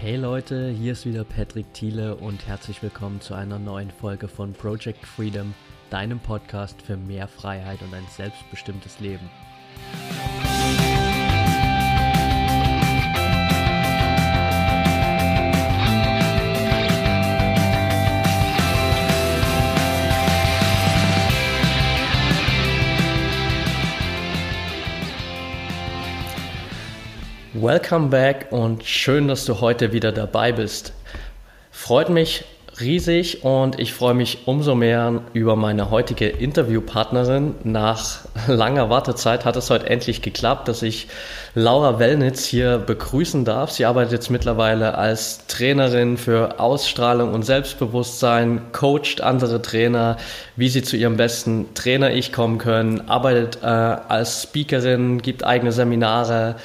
[0.00, 4.54] Hey Leute, hier ist wieder Patrick Thiele und herzlich willkommen zu einer neuen Folge von
[4.54, 5.52] Project Freedom,
[5.90, 9.28] deinem Podcast für mehr Freiheit und ein selbstbestimmtes Leben.
[27.62, 30.94] Welcome back und schön, dass du heute wieder dabei bist.
[31.70, 32.44] Freut mich
[32.80, 37.56] riesig und ich freue mich umso mehr über meine heutige Interviewpartnerin.
[37.62, 41.08] Nach langer Wartezeit hat es heute endlich geklappt, dass ich
[41.54, 43.72] Laura Wellnitz hier begrüßen darf.
[43.72, 50.16] Sie arbeitet jetzt mittlerweile als Trainerin für Ausstrahlung und Selbstbewusstsein, coacht andere Trainer,
[50.56, 56.56] wie sie zu ihrem besten Trainer-Ich kommen können, arbeitet äh, als Speakerin, gibt eigene Seminare,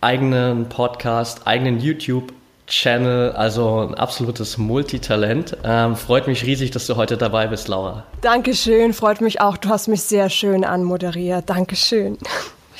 [0.00, 5.56] eigenen Podcast, eigenen YouTube-Channel, also ein absolutes Multitalent.
[5.64, 8.04] Ähm, freut mich riesig, dass du heute dabei bist, Laura.
[8.22, 9.56] Dankeschön, freut mich auch.
[9.56, 11.50] Du hast mich sehr schön anmoderiert.
[11.50, 12.18] Dankeschön.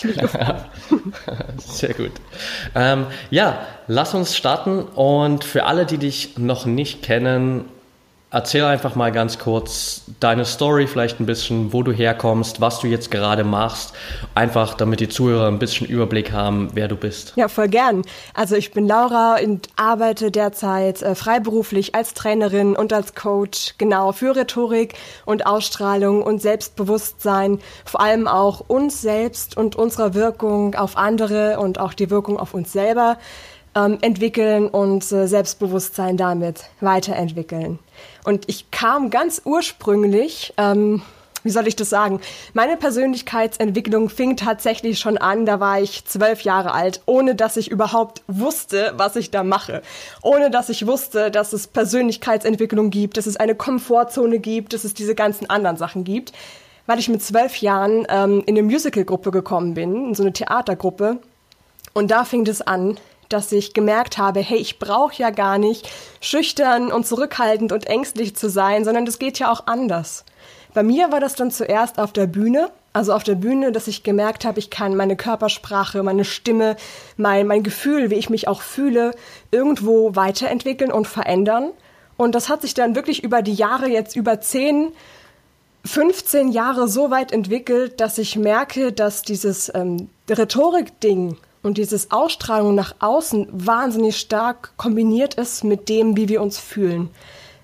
[1.58, 2.12] Sehr gut.
[2.74, 4.82] Ähm, ja, lass uns starten.
[4.82, 7.66] Und für alle, die dich noch nicht kennen,
[8.32, 12.86] Erzähl einfach mal ganz kurz deine Story, vielleicht ein bisschen, wo du herkommst, was du
[12.86, 13.92] jetzt gerade machst,
[14.36, 17.32] einfach damit die Zuhörer ein bisschen Überblick haben, wer du bist.
[17.34, 18.02] Ja, voll gern.
[18.32, 24.12] Also ich bin Laura und arbeite derzeit äh, freiberuflich als Trainerin und als Coach, genau
[24.12, 24.94] für Rhetorik
[25.24, 31.80] und Ausstrahlung und Selbstbewusstsein, vor allem auch uns selbst und unserer Wirkung auf andere und
[31.80, 33.18] auch die Wirkung auf uns selber
[33.74, 37.78] ähm, entwickeln und äh, Selbstbewusstsein damit weiterentwickeln.
[38.24, 41.02] Und ich kam ganz ursprünglich, ähm,
[41.42, 42.20] wie soll ich das sagen?
[42.52, 47.70] Meine Persönlichkeitsentwicklung fing tatsächlich schon an, da war ich zwölf Jahre alt, ohne dass ich
[47.70, 49.82] überhaupt wusste, was ich da mache.
[50.22, 54.92] Ohne dass ich wusste, dass es Persönlichkeitsentwicklung gibt, dass es eine Komfortzone gibt, dass es
[54.94, 56.32] diese ganzen anderen Sachen gibt.
[56.86, 61.18] Weil ich mit zwölf Jahren ähm, in eine Musicalgruppe gekommen bin, in so eine Theatergruppe.
[61.94, 62.98] Und da fing es an,
[63.32, 65.88] dass ich gemerkt habe, hey, ich brauche ja gar nicht
[66.20, 70.24] schüchtern und zurückhaltend und ängstlich zu sein, sondern das geht ja auch anders.
[70.74, 74.02] Bei mir war das dann zuerst auf der Bühne, also auf der Bühne, dass ich
[74.02, 76.76] gemerkt habe, ich kann meine Körpersprache, meine Stimme,
[77.16, 79.12] mein, mein Gefühl, wie ich mich auch fühle,
[79.50, 81.70] irgendwo weiterentwickeln und verändern.
[82.16, 84.92] Und das hat sich dann wirklich über die Jahre, jetzt über 10,
[85.84, 92.74] 15 Jahre so weit entwickelt, dass ich merke, dass dieses ähm, Rhetorik-Ding und dieses Ausstrahlung
[92.74, 97.10] nach außen wahnsinnig stark kombiniert ist mit dem, wie wir uns fühlen.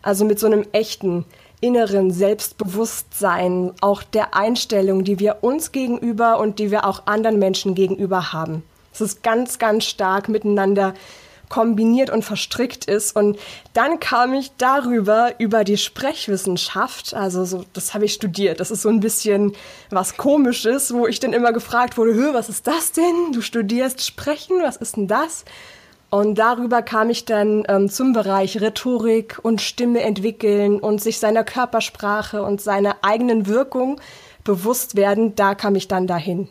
[0.02, 1.24] Also mit so einem echten
[1.60, 7.74] inneren Selbstbewusstsein, auch der Einstellung, die wir uns gegenüber und die wir auch anderen Menschen
[7.74, 8.62] gegenüber haben.
[8.92, 10.94] Es ist ganz, ganz stark miteinander
[11.48, 13.14] kombiniert und verstrickt ist.
[13.14, 13.38] Und
[13.72, 18.60] dann kam ich darüber über die Sprechwissenschaft, also so, das habe ich studiert.
[18.60, 19.52] Das ist so ein bisschen
[19.90, 23.32] was Komisches, wo ich dann immer gefragt wurde, was ist das denn?
[23.32, 25.44] Du studierst Sprechen, was ist denn das?
[26.08, 31.42] Und darüber kam ich dann ähm, zum Bereich Rhetorik und Stimme entwickeln und sich seiner
[31.42, 34.00] Körpersprache und seiner eigenen Wirkung
[34.44, 35.34] bewusst werden.
[35.34, 36.48] Da kam ich dann dahin.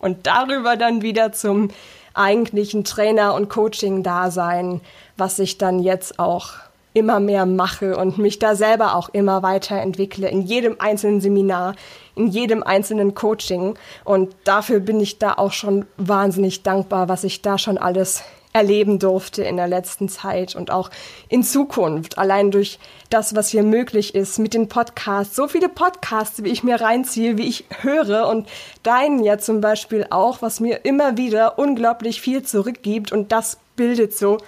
[0.00, 1.68] Und darüber dann wieder zum
[2.14, 4.80] eigentlichen Trainer- und Coaching-Dasein,
[5.16, 6.54] was ich dann jetzt auch
[6.92, 11.74] immer mehr mache und mich da selber auch immer weiterentwickle in jedem einzelnen Seminar,
[12.16, 13.78] in jedem einzelnen Coaching.
[14.04, 18.98] Und dafür bin ich da auch schon wahnsinnig dankbar, was ich da schon alles erleben
[18.98, 20.90] durfte in der letzten Zeit und auch
[21.28, 22.18] in Zukunft.
[22.18, 22.78] Allein durch
[23.08, 25.36] das, was hier möglich ist mit den Podcasts.
[25.36, 28.48] So viele Podcasts, wie ich mir reinziehe, wie ich höre und
[28.82, 34.16] deinen ja zum Beispiel auch, was mir immer wieder unglaublich viel zurückgibt und das bildet
[34.16, 34.38] so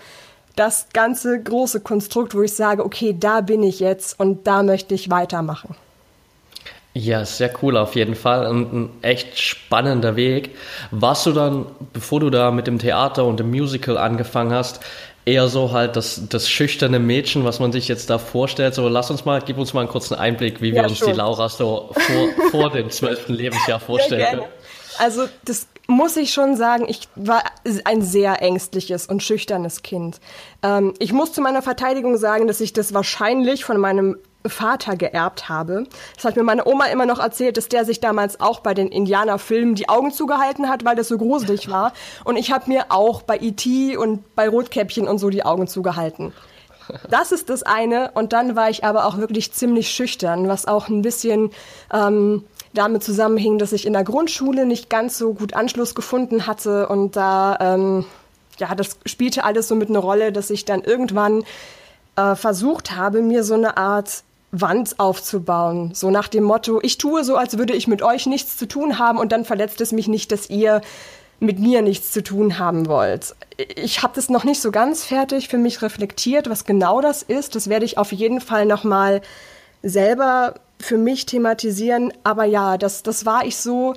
[0.56, 4.94] das ganze große Konstrukt, wo ich sage, okay, da bin ich jetzt und da möchte
[4.94, 5.74] ich weitermachen.
[6.94, 10.50] Ja, sehr cool auf jeden Fall und ein echt spannender Weg.
[10.90, 14.80] Warst du dann, bevor du da mit dem Theater und dem Musical angefangen hast,
[15.24, 18.74] eher so halt das, das schüchterne Mädchen, was man sich jetzt da vorstellt?
[18.74, 21.08] So, lass uns mal, gib uns mal einen kurzen Einblick, wie wir uns schon.
[21.08, 24.48] die Laura so vor, vor dem zwölften Lebensjahr vorstellen können.
[24.98, 27.42] Also, das muss ich schon sagen, ich war
[27.84, 30.20] ein sehr ängstliches und schüchternes Kind.
[30.62, 34.16] Ähm, ich muss zu meiner Verteidigung sagen, dass ich das wahrscheinlich von meinem
[34.46, 35.84] Vater geerbt habe.
[36.14, 38.88] Das hat mir meine Oma immer noch erzählt, dass der sich damals auch bei den
[38.88, 41.92] Indianerfilmen die Augen zugehalten hat, weil das so gruselig war.
[42.24, 43.96] Und ich habe mir auch bei E.T.
[43.96, 46.32] und bei Rotkäppchen und so die Augen zugehalten.
[47.08, 48.10] Das ist das eine.
[48.14, 51.50] Und dann war ich aber auch wirklich ziemlich schüchtern, was auch ein bisschen
[51.92, 52.44] ähm,
[52.74, 57.16] damit zusammenhing, dass ich in der Grundschule nicht ganz so gut Anschluss gefunden hatte und
[57.16, 58.04] da ähm,
[58.58, 61.44] ja, das spielte alles so mit einer Rolle, dass ich dann irgendwann
[62.16, 65.92] äh, versucht habe, mir so eine Art Wand aufzubauen.
[65.94, 68.98] So nach dem Motto, ich tue so, als würde ich mit euch nichts zu tun
[68.98, 70.82] haben und dann verletzt es mich nicht, dass ihr
[71.40, 73.34] mit mir nichts zu tun haben wollt.
[73.56, 77.56] Ich habe das noch nicht so ganz fertig für mich reflektiert, was genau das ist.
[77.56, 79.22] Das werde ich auf jeden Fall noch mal
[79.82, 82.12] selber für mich thematisieren.
[82.22, 83.94] Aber ja, das, das war ich so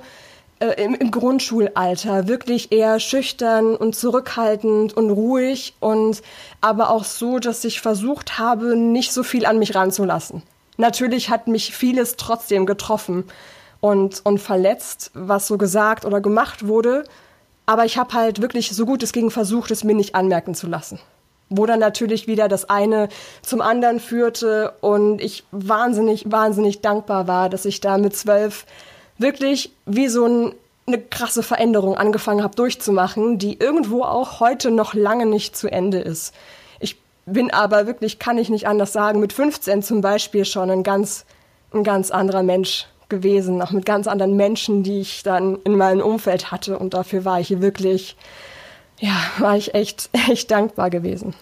[0.58, 6.22] äh, im, im Grundschulalter wirklich eher schüchtern und zurückhaltend und ruhig und
[6.62, 10.42] aber auch so, dass ich versucht habe, nicht so viel an mich ranzulassen.
[10.78, 13.24] Natürlich hat mich vieles trotzdem getroffen
[13.80, 17.04] und, und verletzt, was so gesagt oder gemacht wurde.
[17.66, 20.66] Aber ich habe halt wirklich so gut es ging versucht, es mir nicht anmerken zu
[20.68, 20.98] lassen.
[21.48, 23.08] Wo dann natürlich wieder das eine
[23.42, 28.66] zum anderen führte und ich wahnsinnig, wahnsinnig dankbar war, dass ich da mit zwölf
[29.18, 30.54] wirklich wie so ein,
[30.86, 35.98] eine krasse Veränderung angefangen habe durchzumachen, die irgendwo auch heute noch lange nicht zu Ende
[35.98, 36.34] ist.
[36.80, 40.82] Ich bin aber wirklich, kann ich nicht anders sagen, mit 15 zum Beispiel schon ein
[40.82, 41.24] ganz,
[41.72, 46.00] ein ganz anderer Mensch gewesen, auch mit ganz anderen Menschen, die ich dann in meinem
[46.00, 46.78] Umfeld hatte.
[46.78, 48.16] Und dafür war ich wirklich,
[48.98, 51.34] ja, war ich echt, echt dankbar gewesen.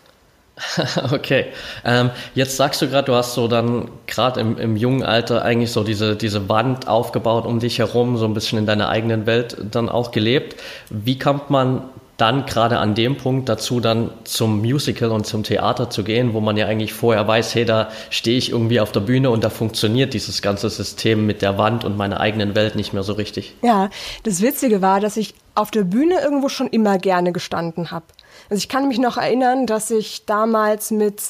[1.13, 1.47] Okay,
[1.85, 5.73] ähm, jetzt sagst du gerade, du hast so dann gerade im, im jungen Alter eigentlich
[5.73, 9.57] so diese, diese Wand aufgebaut um dich herum, so ein bisschen in deiner eigenen Welt
[9.71, 10.57] dann auch gelebt.
[10.91, 11.83] Wie kommt man
[12.17, 16.41] dann gerade an dem Punkt dazu, dann zum Musical und zum Theater zu gehen, wo
[16.41, 19.51] man ja eigentlich vorher weiß, hey, da stehe ich irgendwie auf der Bühne und da
[19.51, 23.57] funktioniert dieses ganze System mit der Wand und meiner eigenen Welt nicht mehr so richtig.
[23.63, 23.91] Ja,
[24.23, 28.07] das Witzige war, dass ich auf der Bühne irgendwo schon immer gerne gestanden habe.
[28.55, 31.21] Also ich kann mich noch erinnern, dass ich damals mit,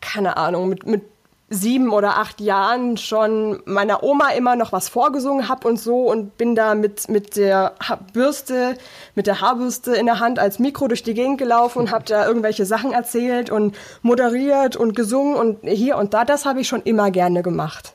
[0.00, 1.02] keine Ahnung, mit, mit
[1.48, 6.38] sieben oder acht Jahren schon meiner Oma immer noch was vorgesungen habe und so und
[6.38, 7.74] bin da mit, mit der
[8.12, 8.76] Bürste,
[9.16, 12.28] mit der Haarbürste in der Hand als Mikro durch die Gegend gelaufen und habe da
[12.28, 16.24] irgendwelche Sachen erzählt und moderiert und gesungen und hier und da.
[16.24, 17.92] Das habe ich schon immer gerne gemacht.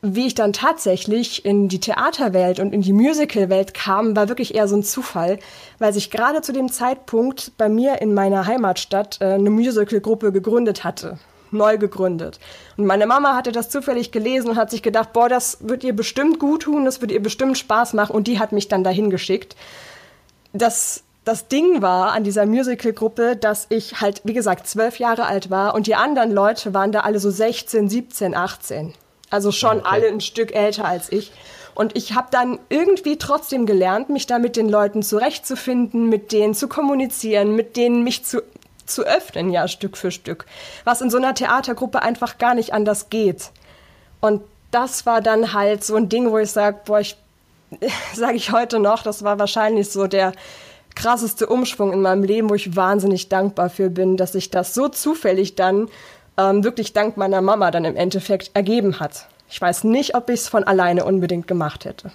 [0.00, 4.68] Wie ich dann tatsächlich in die Theaterwelt und in die Musicalwelt kam, war wirklich eher
[4.68, 5.40] so ein Zufall,
[5.80, 10.84] weil sich gerade zu dem Zeitpunkt bei mir in meiner Heimatstadt äh, eine Musicalgruppe gegründet
[10.84, 11.18] hatte
[11.50, 12.38] neu gegründet.
[12.76, 15.94] Und meine Mama hatte das zufällig gelesen und hat sich gedacht, boah, das wird ihr
[15.94, 19.10] bestimmt gut tun, das wird ihr bestimmt Spaß machen und die hat mich dann dahin
[19.10, 19.56] geschickt.
[20.52, 25.50] Das, das Ding war an dieser Musical-Gruppe, dass ich halt, wie gesagt, zwölf Jahre alt
[25.50, 28.94] war und die anderen Leute waren da alle so 16, 17, 18.
[29.30, 29.88] Also schon okay.
[29.88, 31.32] alle ein Stück älter als ich.
[31.74, 36.54] Und ich habe dann irgendwie trotzdem gelernt, mich da mit den Leuten zurechtzufinden, mit denen
[36.54, 38.42] zu kommunizieren, mit denen mich zu
[38.88, 40.46] zu öffnen, ja, Stück für Stück.
[40.84, 43.50] Was in so einer Theatergruppe einfach gar nicht anders geht.
[44.20, 47.16] Und das war dann halt so ein Ding, wo ich sage, boah, ich
[48.14, 50.32] sage ich heute noch, das war wahrscheinlich so der
[50.94, 54.88] krasseste Umschwung in meinem Leben, wo ich wahnsinnig dankbar für bin, dass sich das so
[54.88, 55.88] zufällig dann
[56.38, 59.26] ähm, wirklich dank meiner Mama dann im Endeffekt ergeben hat.
[59.50, 62.10] Ich weiß nicht, ob ich es von alleine unbedingt gemacht hätte.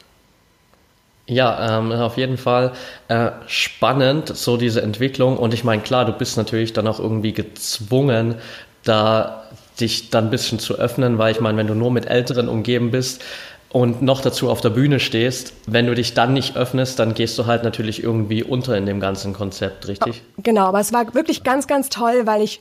[1.25, 2.73] Ja, ähm, auf jeden Fall
[3.07, 5.37] äh, spannend, so diese Entwicklung.
[5.37, 8.35] Und ich meine, klar, du bist natürlich dann auch irgendwie gezwungen,
[8.83, 9.43] da
[9.79, 12.91] dich dann ein bisschen zu öffnen, weil ich meine, wenn du nur mit Älteren umgeben
[12.91, 13.23] bist
[13.69, 17.39] und noch dazu auf der Bühne stehst, wenn du dich dann nicht öffnest, dann gehst
[17.39, 20.21] du halt natürlich irgendwie unter in dem ganzen Konzept, richtig?
[20.37, 22.59] Genau, aber es war wirklich ganz, ganz toll, weil ich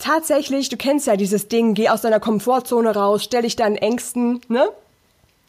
[0.00, 4.40] tatsächlich, du kennst ja dieses Ding, geh aus deiner Komfortzone raus, stell dich deinen Ängsten,
[4.48, 4.68] ne?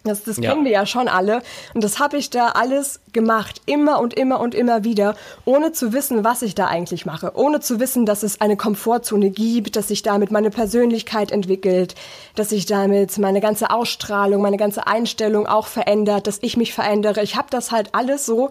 [0.03, 1.43] Das, das kennen wir ja schon alle.
[1.75, 5.15] Und das habe ich da alles gemacht, immer und immer und immer wieder,
[5.45, 9.29] ohne zu wissen, was ich da eigentlich mache, ohne zu wissen, dass es eine Komfortzone
[9.29, 11.93] gibt, dass sich damit meine Persönlichkeit entwickelt,
[12.35, 17.21] dass sich damit meine ganze Ausstrahlung, meine ganze Einstellung auch verändert, dass ich mich verändere.
[17.21, 18.49] Ich habe das halt alles so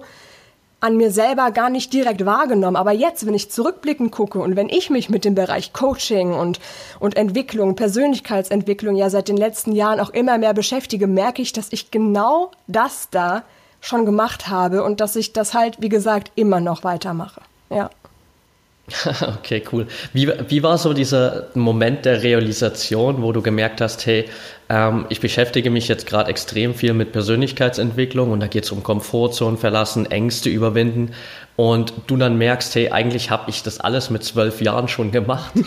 [0.80, 2.76] an mir selber gar nicht direkt wahrgenommen.
[2.76, 6.58] Aber jetzt, wenn ich zurückblickend gucke und wenn ich mich mit dem Bereich Coaching und,
[6.99, 11.68] und Entwicklung, Persönlichkeitsentwicklung ja seit den letzten Jahren auch immer mehr beschäftige, merke ich, dass
[11.70, 13.44] ich genau das da
[13.80, 17.40] schon gemacht habe und dass ich das halt, wie gesagt, immer noch weitermache.
[17.70, 17.90] Ja.
[19.38, 19.87] Okay, cool.
[20.12, 24.26] Wie, wie war so dieser Moment der Realisation, wo du gemerkt hast, hey,
[24.68, 28.82] ähm, ich beschäftige mich jetzt gerade extrem viel mit Persönlichkeitsentwicklung und da geht es um
[28.82, 31.12] Komfortzonen verlassen, Ängste überwinden
[31.56, 35.52] und du dann merkst, hey, eigentlich habe ich das alles mit zwölf Jahren schon gemacht?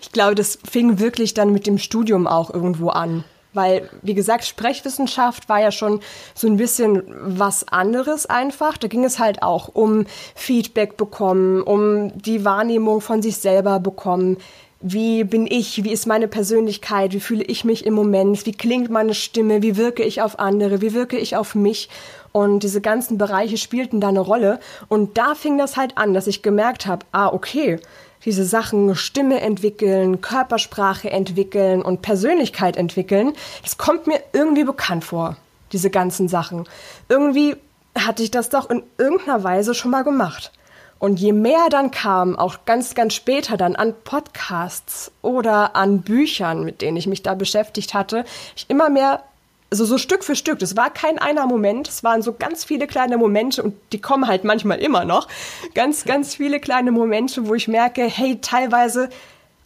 [0.00, 3.22] Ich glaube, das fing wirklich dann mit dem Studium auch irgendwo an.
[3.54, 6.00] Weil, wie gesagt, Sprechwissenschaft war ja schon
[6.34, 8.78] so ein bisschen was anderes einfach.
[8.78, 14.38] Da ging es halt auch um Feedback bekommen, um die Wahrnehmung von sich selber bekommen.
[14.82, 18.90] wie bin ich, wie ist meine Persönlichkeit, wie fühle ich mich im Moment, wie klingt
[18.90, 21.88] meine Stimme, wie wirke ich auf andere, wie wirke ich auf mich.
[22.32, 24.58] Und diese ganzen Bereiche spielten da eine Rolle.
[24.88, 27.78] Und da fing das halt an, dass ich gemerkt habe, ah, okay,
[28.24, 35.36] diese Sachen Stimme entwickeln, Körpersprache entwickeln und Persönlichkeit entwickeln, das kommt mir irgendwie bekannt vor,
[35.72, 36.68] diese ganzen Sachen.
[37.08, 37.56] Irgendwie
[37.98, 40.52] hatte ich das doch in irgendeiner Weise schon mal gemacht.
[40.98, 46.62] Und je mehr dann kam, auch ganz, ganz später dann an Podcasts oder an Büchern,
[46.62, 48.24] mit denen ich mich da beschäftigt hatte,
[48.54, 49.24] ich immer mehr,
[49.72, 52.86] also so Stück für Stück, das war kein einer Moment, es waren so ganz viele
[52.86, 55.28] kleine Momente und die kommen halt manchmal immer noch,
[55.74, 59.08] ganz, ganz viele kleine Momente, wo ich merke, hey, teilweise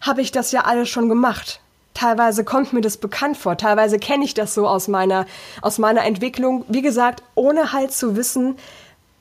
[0.01, 1.59] habe ich das ja alles schon gemacht.
[1.93, 5.27] Teilweise kommt mir das bekannt vor, teilweise kenne ich das so aus meiner,
[5.61, 8.57] aus meiner Entwicklung, wie gesagt, ohne halt zu wissen,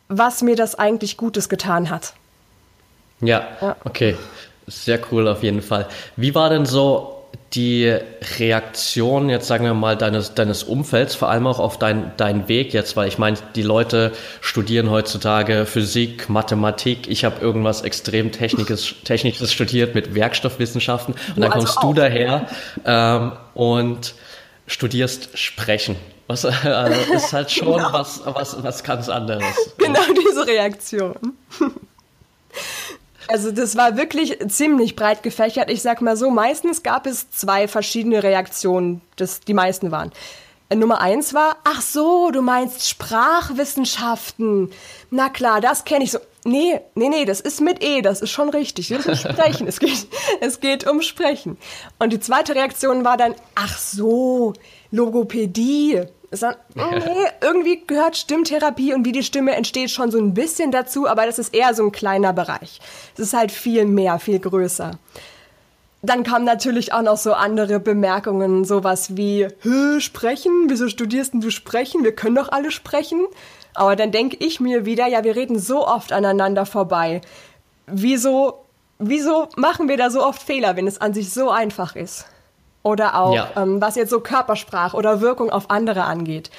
[0.08, 2.14] was mir das eigentlich Gutes getan hat.
[3.22, 4.16] Ja, ja, okay.
[4.68, 5.88] Sehr cool auf jeden Fall.
[6.16, 7.15] Wie war denn so
[7.54, 7.96] die
[8.38, 12.74] Reaktion, jetzt sagen wir mal, deines, deines Umfelds, vor allem auch auf deinen dein Weg
[12.74, 14.12] jetzt, weil ich meine, die Leute
[14.42, 21.52] studieren heutzutage Physik, Mathematik, ich habe irgendwas extrem Technisches, Technisches studiert mit Werkstoffwissenschaften und dann
[21.52, 22.48] also kommst du daher
[22.84, 24.16] ähm, und
[24.68, 25.96] studierst Sprechen.
[26.28, 27.94] Was also ist halt schon genau.
[27.94, 29.44] was, was, was ganz anderes.
[29.78, 31.16] Genau diese Reaktion.
[33.28, 35.70] Also das war wirklich ziemlich breit gefächert.
[35.70, 40.12] Ich sag mal so, meistens gab es zwei verschiedene Reaktionen, das die meisten waren.
[40.70, 44.72] Äh, Nummer eins war, ach so, du meinst Sprachwissenschaften.
[45.12, 46.20] Na klar, das kenne ich so.
[46.48, 48.90] Nee, nee, nee, das ist mit E, das ist schon richtig.
[48.90, 49.68] Das ist Sprechen.
[49.68, 50.08] es, geht,
[50.42, 51.58] es geht um Sprechen.
[51.98, 54.54] Und die zweite Reaktion war dann, ach so,
[54.92, 56.04] Logopädie.
[56.32, 61.08] Dann, nee, irgendwie gehört Stimmtherapie und wie die Stimme entsteht schon so ein bisschen dazu,
[61.08, 62.80] aber das ist eher so ein kleiner Bereich.
[63.14, 64.92] Es ist halt viel mehr, viel größer.
[66.06, 69.48] Dann kamen natürlich auch noch so andere Bemerkungen, sowas wie,
[70.00, 70.66] sprechen?
[70.68, 72.04] Wieso studierst du sprechen?
[72.04, 73.26] Wir können doch alle sprechen.
[73.74, 77.22] Aber dann denke ich mir wieder, ja, wir reden so oft aneinander vorbei.
[77.88, 78.66] Wieso,
[79.00, 82.26] wieso machen wir da so oft Fehler, wenn es an sich so einfach ist?
[82.86, 83.50] Oder auch, ja.
[83.56, 86.52] ähm, was jetzt so Körpersprache oder Wirkung auf andere angeht.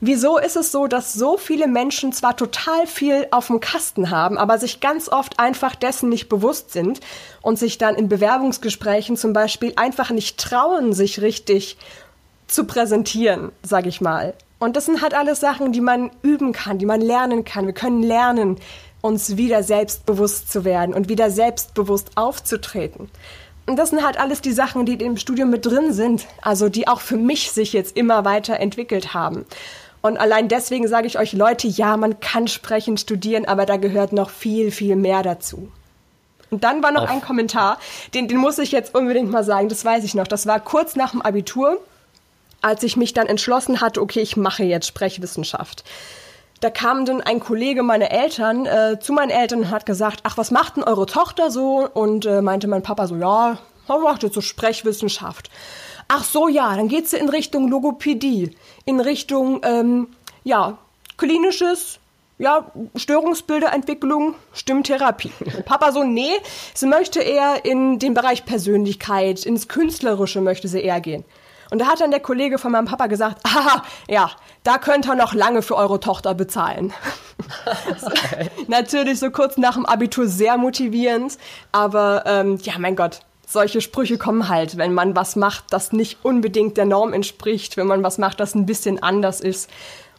[0.00, 4.38] Wieso ist es so, dass so viele Menschen zwar total viel auf dem Kasten haben,
[4.38, 7.00] aber sich ganz oft einfach dessen nicht bewusst sind
[7.42, 11.76] und sich dann in Bewerbungsgesprächen zum Beispiel einfach nicht trauen, sich richtig
[12.46, 14.32] zu präsentieren, sag ich mal.
[14.58, 17.66] Und das sind halt alles Sachen, die man üben kann, die man lernen kann.
[17.66, 18.56] Wir können lernen,
[19.02, 23.10] uns wieder selbstbewusst zu werden und wieder selbstbewusst aufzutreten.
[23.66, 26.86] Und das sind halt alles die Sachen, die im Studium mit drin sind, also die
[26.86, 29.46] auch für mich sich jetzt immer weiter entwickelt haben.
[30.02, 34.12] Und allein deswegen sage ich euch, Leute, ja, man kann sprechen, studieren, aber da gehört
[34.12, 35.68] noch viel, viel mehr dazu.
[36.50, 37.10] Und dann war noch Auf.
[37.10, 37.78] ein Kommentar,
[38.12, 40.26] den, den muss ich jetzt unbedingt mal sagen, das weiß ich noch.
[40.26, 41.80] Das war kurz nach dem Abitur,
[42.60, 45.84] als ich mich dann entschlossen hatte, okay, ich mache jetzt Sprechwissenschaft
[46.64, 50.38] da kam dann ein Kollege meiner Eltern äh, zu meinen Eltern und hat gesagt, ach,
[50.38, 51.86] was macht denn eure Tochter so?
[51.92, 55.50] Und äh, meinte mein Papa so, ja, macht jetzt so Sprechwissenschaft.
[56.08, 58.56] Ach so, ja, dann geht sie in Richtung Logopädie,
[58.86, 60.08] in Richtung, ähm,
[60.42, 60.78] ja,
[61.18, 61.98] klinisches,
[62.38, 62.64] ja,
[62.96, 65.32] Störungsbilderentwicklung, Stimmtherapie.
[65.66, 66.32] Papa so, nee,
[66.72, 71.26] sie möchte eher in den Bereich Persönlichkeit, ins Künstlerische möchte sie eher gehen.
[71.70, 74.30] Und da hat dann der Kollege von meinem Papa gesagt, aha, ja,
[74.62, 76.92] da könnt ihr noch lange für eure Tochter bezahlen.
[78.68, 81.38] Natürlich so kurz nach dem Abitur sehr motivierend,
[81.72, 86.18] aber ähm, ja, mein Gott, solche Sprüche kommen halt, wenn man was macht, das nicht
[86.22, 89.70] unbedingt der Norm entspricht, wenn man was macht, das ein bisschen anders ist.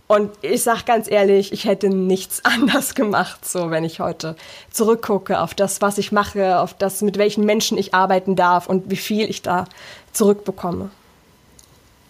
[0.07, 4.35] Und ich sag ganz ehrlich, ich hätte nichts anders gemacht, so wenn ich heute
[4.71, 8.89] zurückgucke auf das, was ich mache, auf das, mit welchen Menschen ich arbeiten darf und
[8.89, 9.65] wie viel ich da
[10.13, 10.89] zurückbekomme.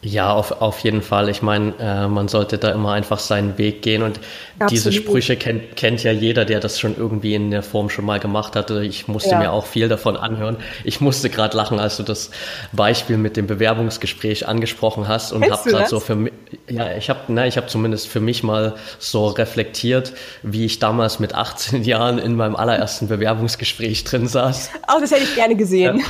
[0.06, 1.30] Ja, auf, auf jeden Fall.
[1.30, 4.20] Ich meine, äh, man sollte da immer einfach seinen Weg gehen und
[4.60, 4.72] Absolut.
[4.72, 8.20] diese Sprüche kennt, kennt ja jeder, der das schon irgendwie in der Form schon mal
[8.20, 8.84] gemacht hatte.
[8.84, 9.40] Ich musste ja.
[9.40, 10.58] mir auch viel davon anhören.
[10.84, 12.30] Ich musste gerade lachen, als du das
[12.72, 16.34] Beispiel mit dem Bewerbungsgespräch angesprochen hast und habe gerade so für mich,
[16.70, 21.20] ja, ich habe, na, ich habe zumindest für mich mal so reflektiert, wie ich damals
[21.20, 24.70] mit 18 Jahren in meinem allerersten Bewerbungsgespräch drin saß.
[24.88, 26.04] Oh, das hätte ich gerne gesehen.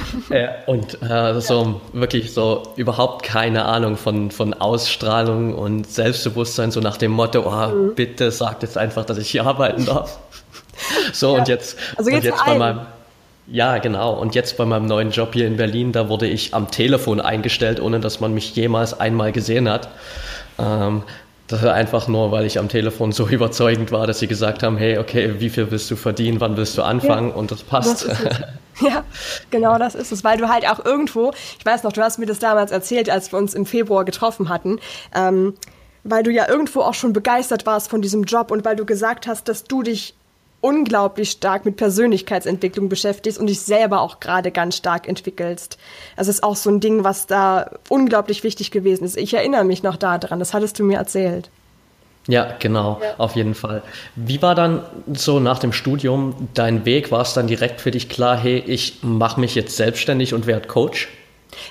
[0.66, 2.02] Und äh, so ja.
[2.02, 7.44] wirklich so überhaupt keine Ahnung Ahnung, von, von Ausstrahlung und Selbstbewusstsein, so nach dem Motto,
[7.46, 7.96] oh, mhm.
[7.96, 10.20] bitte sagt jetzt einfach, dass ich hier arbeiten darf.
[11.14, 11.40] So, ja.
[11.40, 12.82] und jetzt, also jetzt, und jetzt bei meinem,
[13.48, 14.14] ja, genau.
[14.14, 17.80] Und jetzt bei meinem neuen Job hier in Berlin, da wurde ich am Telefon eingestellt,
[17.80, 19.88] ohne dass man mich jemals einmal gesehen hat.
[20.60, 21.04] Ähm,
[21.48, 24.78] das war einfach nur, weil ich am Telefon so überzeugend war, dass sie gesagt haben,
[24.78, 27.30] hey, okay, wie viel willst du verdienen, wann willst du anfangen?
[27.30, 28.08] Ja, und das passt.
[28.08, 28.18] Das
[28.82, 29.06] Ja,
[29.52, 32.26] genau das ist es, weil du halt auch irgendwo, ich weiß noch, du hast mir
[32.26, 34.80] das damals erzählt, als wir uns im Februar getroffen hatten,
[35.16, 35.54] ähm,
[36.04, 39.28] weil du ja irgendwo auch schon begeistert warst von diesem Job und weil du gesagt
[39.28, 40.14] hast, dass du dich
[40.66, 45.78] unglaublich stark mit Persönlichkeitsentwicklung beschäftigst und dich selber auch gerade ganz stark entwickelst.
[46.16, 49.16] Also ist auch so ein Ding, was da unglaublich wichtig gewesen ist.
[49.16, 51.52] Ich erinnere mich noch daran, das hattest du mir erzählt.
[52.28, 53.14] Ja, genau, ja.
[53.20, 53.84] auf jeden Fall.
[54.16, 57.12] Wie war dann so nach dem Studium dein Weg?
[57.12, 60.68] War es dann direkt für dich klar, hey, ich mache mich jetzt selbstständig und werde
[60.68, 61.10] Coach?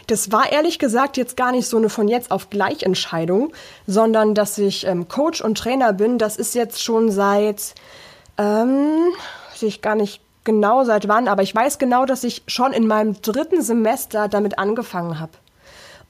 [0.07, 3.53] Das war ehrlich gesagt jetzt gar nicht so eine von jetzt auf gleich Entscheidung,
[3.89, 7.75] sondern dass ich ähm, Coach und Trainer bin, das ist jetzt schon seit,
[8.39, 9.13] ähm,
[9.55, 12.87] sehe ich gar nicht genau seit wann, aber ich weiß genau, dass ich schon in
[12.87, 15.33] meinem dritten Semester damit angefangen habe.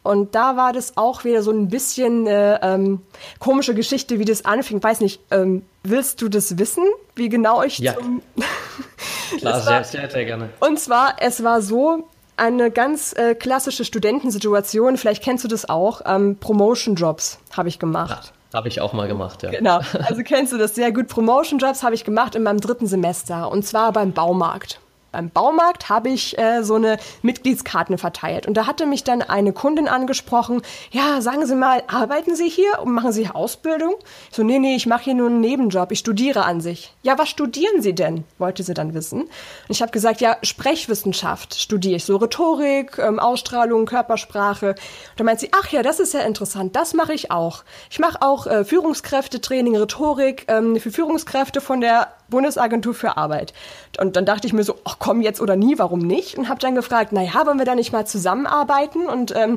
[0.02, 3.00] Und da war das auch wieder so ein bisschen äh, ähm,
[3.38, 4.82] komische Geschichte, wie das anfing.
[4.82, 7.94] Weiß nicht, ähm, willst du das wissen, wie genau ich ja.
[7.94, 8.20] zum
[9.38, 10.50] Klar, sehr, sehr, sehr gerne.
[10.60, 16.02] Und zwar, es war so, eine ganz äh, klassische Studentensituation, vielleicht kennst du das auch,
[16.04, 18.26] ähm, Promotion-Jobs habe ich gemacht.
[18.26, 19.50] Ja, habe ich auch mal gemacht, ja.
[19.50, 21.08] Genau, also kennst du das sehr gut.
[21.08, 24.80] Promotion-Jobs habe ich gemacht in meinem dritten Semester und zwar beim Baumarkt
[25.14, 28.46] beim Baumarkt habe ich äh, so eine Mitgliedskarten verteilt.
[28.46, 32.80] Und da hatte mich dann eine Kundin angesprochen, ja, sagen Sie mal, arbeiten Sie hier
[32.82, 33.94] und machen Sie Ausbildung?
[34.30, 36.92] Ich so, nee, nee, ich mache hier nur einen Nebenjob, ich studiere an sich.
[37.02, 38.24] Ja, was studieren Sie denn?
[38.38, 39.22] wollte sie dann wissen.
[39.22, 39.30] Und
[39.70, 44.70] ich habe gesagt, ja, Sprechwissenschaft studiere ich, so Rhetorik, ähm, Ausstrahlung, Körpersprache.
[44.70, 44.76] Und
[45.16, 47.64] da meint sie, ach ja, das ist ja interessant, das mache ich auch.
[47.90, 53.52] Ich mache auch äh, Führungskräftetraining, Rhetorik ähm, für Führungskräfte von der Bundesagentur für Arbeit.
[53.98, 56.36] Und dann dachte ich mir so, ach komm jetzt oder nie, warum nicht?
[56.38, 59.56] Und habe dann gefragt, naja, wollen wir da nicht mal zusammenarbeiten und ähm,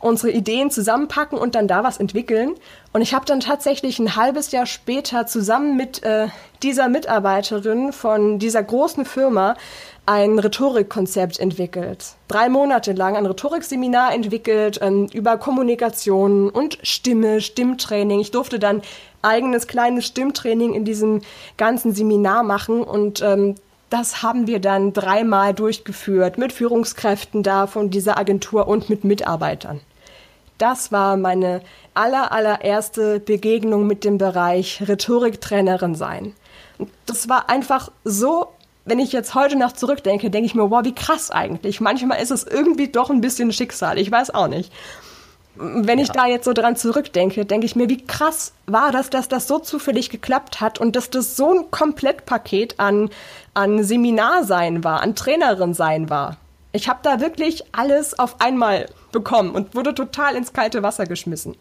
[0.00, 2.54] unsere Ideen zusammenpacken und dann da was entwickeln?
[2.92, 6.28] Und ich habe dann tatsächlich ein halbes Jahr später zusammen mit äh,
[6.62, 9.54] dieser Mitarbeiterin von dieser großen Firma
[10.08, 12.14] ein Rhetorikkonzept entwickelt.
[12.28, 18.20] Drei Monate lang ein Rhetorikseminar entwickelt ähm, über Kommunikation und Stimme, Stimmtraining.
[18.20, 18.80] Ich durfte dann
[19.22, 21.22] eigenes kleines Stimmtraining in diesem
[21.56, 23.54] ganzen Seminar machen und ähm,
[23.90, 29.80] das haben wir dann dreimal durchgeführt mit Führungskräften da von dieser Agentur und mit Mitarbeitern.
[30.58, 31.62] Das war meine
[31.94, 36.34] aller, allererste Begegnung mit dem Bereich Rhetoriktrainerin sein.
[37.06, 38.48] Das war einfach so
[38.88, 41.80] wenn ich jetzt heute noch zurückdenke, denke ich mir, wow, wie krass eigentlich.
[41.80, 43.98] Manchmal ist es irgendwie doch ein bisschen Schicksal.
[43.98, 44.72] Ich weiß auch nicht.
[45.58, 46.04] Wenn ja.
[46.04, 49.48] ich da jetzt so dran zurückdenke, denke ich mir, wie krass war das, dass das
[49.48, 53.10] so zufällig geklappt hat und dass das so ein Komplettpaket an,
[53.54, 56.36] an Seminar sein war, an Trainerin sein war.
[56.72, 61.56] Ich habe da wirklich alles auf einmal bekommen und wurde total ins kalte Wasser geschmissen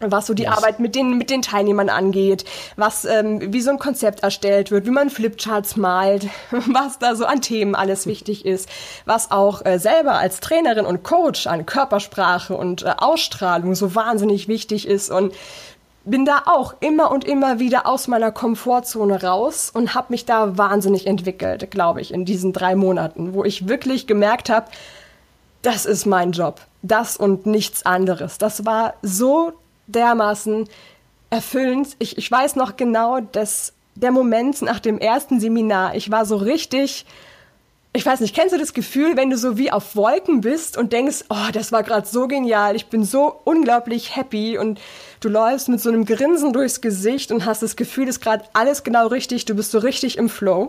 [0.00, 0.56] was so die yes.
[0.56, 2.44] Arbeit mit den, mit den Teilnehmern angeht,
[2.76, 7.26] was, ähm, wie so ein Konzept erstellt wird, wie man Flipcharts malt, was da so
[7.26, 8.68] an Themen alles wichtig ist,
[9.04, 14.48] was auch äh, selber als Trainerin und Coach an Körpersprache und äh, Ausstrahlung so wahnsinnig
[14.48, 15.34] wichtig ist und
[16.04, 20.56] bin da auch immer und immer wieder aus meiner Komfortzone raus und habe mich da
[20.56, 24.70] wahnsinnig entwickelt, glaube ich, in diesen drei Monaten, wo ich wirklich gemerkt habe,
[25.62, 28.38] das ist mein Job, das und nichts anderes.
[28.38, 29.52] Das war so
[29.92, 30.68] dermaßen
[31.30, 31.96] erfüllend.
[31.98, 36.36] Ich, ich weiß noch genau, dass der Moment nach dem ersten Seminar, ich war so
[36.36, 37.06] richtig,
[37.92, 40.92] ich weiß nicht, kennst du das Gefühl, wenn du so wie auf Wolken bist und
[40.92, 44.80] denkst, oh, das war gerade so genial, ich bin so unglaublich happy und
[45.20, 48.84] du läufst mit so einem Grinsen durchs Gesicht und hast das Gefühl, ist gerade alles
[48.84, 50.68] genau richtig, du bist so richtig im Flow.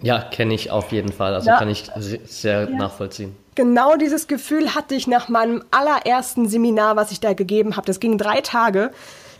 [0.00, 1.34] Ja, kenne ich auf jeden Fall.
[1.34, 1.58] Also ja.
[1.58, 1.88] kann ich
[2.26, 2.76] sehr ja.
[2.76, 3.36] nachvollziehen.
[3.54, 7.86] Genau dieses Gefühl hatte ich nach meinem allerersten Seminar, was ich da gegeben habe.
[7.86, 8.90] Das ging drei Tage.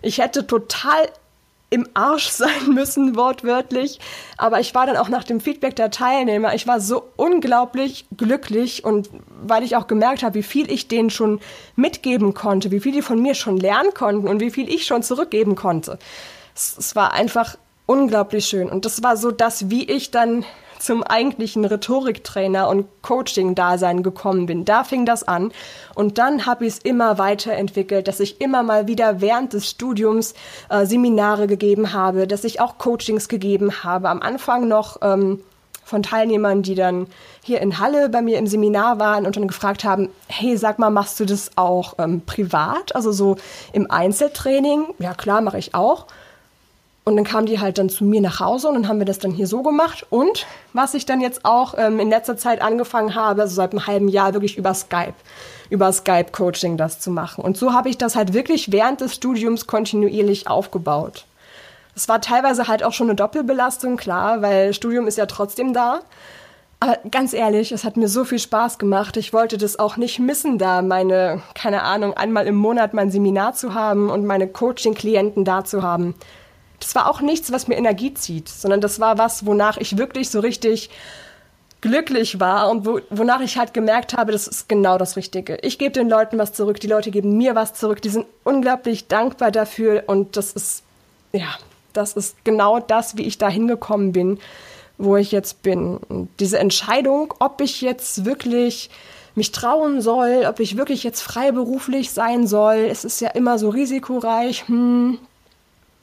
[0.03, 1.09] Ich hätte total
[1.71, 3.99] im Arsch sein müssen, wortwörtlich.
[4.37, 8.85] Aber ich war dann auch nach dem Feedback der Teilnehmer, ich war so unglaublich glücklich
[8.85, 9.11] und
[9.43, 11.41] weil ich auch gemerkt habe, wie viel ich denen schon
[11.75, 15.03] mitgeben konnte, wie viel die von mir schon lernen konnten und wie viel ich schon
[15.03, 15.99] zurückgeben konnte.
[16.55, 18.71] Es, es war einfach unglaublich schön.
[18.71, 20.45] Und das war so das, wie ich dann
[20.85, 24.65] zum eigentlichen Rhetoriktrainer und Coaching-Dasein gekommen bin.
[24.65, 25.53] Da fing das an.
[25.95, 30.35] Und dann habe ich es immer weiterentwickelt, dass ich immer mal wieder während des Studiums
[30.69, 34.09] äh, Seminare gegeben habe, dass ich auch Coachings gegeben habe.
[34.09, 35.41] Am Anfang noch ähm,
[35.85, 37.07] von Teilnehmern, die dann
[37.43, 40.91] hier in Halle bei mir im Seminar waren und dann gefragt haben, hey, sag mal,
[40.91, 43.37] machst du das auch ähm, privat, also so
[43.73, 44.87] im Einzeltraining?
[44.99, 46.07] Ja, klar, mache ich auch.
[47.05, 49.19] Und dann kam die halt dann zu mir nach Hause und dann haben wir das
[49.19, 50.07] dann hier so gemacht.
[50.09, 53.87] Und was ich dann jetzt auch ähm, in letzter Zeit angefangen habe, also seit einem
[53.87, 55.15] halben Jahr wirklich über Skype,
[55.69, 57.45] über Skype-Coaching das zu machen.
[57.45, 61.27] Und so habe ich das halt wirklich während des Studiums kontinuierlich aufgebaut.
[61.95, 66.01] Es war teilweise halt auch schon eine Doppelbelastung, klar, weil Studium ist ja trotzdem da.
[66.81, 69.17] Aber ganz ehrlich, es hat mir so viel Spaß gemacht.
[69.19, 73.55] Ich wollte das auch nicht missen, da meine, keine Ahnung, einmal im Monat mein Seminar
[73.55, 76.15] zu haben und meine Coaching-Klienten da zu haben.
[76.85, 80.29] Das war auch nichts, was mir Energie zieht, sondern das war was, wonach ich wirklich
[80.29, 80.91] so richtig
[81.81, 85.57] glücklich war und wo, wonach ich halt gemerkt habe, das ist genau das Richtige.
[85.63, 89.09] Ich gebe den Leuten was zurück, die Leute geben mir was zurück, die sind unglaublich
[89.09, 90.83] dankbar dafür und das ist,
[91.33, 91.57] ja,
[91.95, 94.39] das ist genau das, wie ich da hingekommen bin,
[94.99, 95.97] wo ich jetzt bin.
[95.97, 98.91] Und diese Entscheidung, ob ich jetzt wirklich
[99.35, 103.71] mich trauen soll, ob ich wirklich jetzt freiberuflich sein soll, es ist ja immer so
[103.71, 105.19] risikoreich, hm,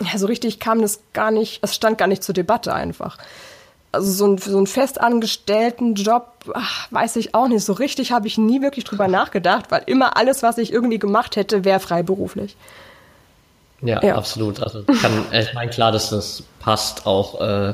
[0.01, 3.17] ja, so richtig kam das gar nicht, es stand gar nicht zur Debatte einfach
[3.91, 7.63] also so, ein, so einen festangestellten Job, ach, weiß ich auch nicht.
[7.63, 11.35] So richtig habe ich nie wirklich drüber nachgedacht, weil immer alles, was ich irgendwie gemacht
[11.35, 12.55] hätte, wäre freiberuflich.
[13.81, 14.61] Ja, ja, absolut.
[14.61, 17.73] Also kann, ich meine, klar, dass das passt auch äh,